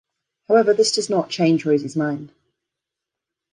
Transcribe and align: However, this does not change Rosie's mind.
However, 0.47 0.73
this 0.73 0.91
does 0.93 1.11
not 1.11 1.29
change 1.29 1.63
Rosie's 1.63 1.95
mind. 1.95 2.31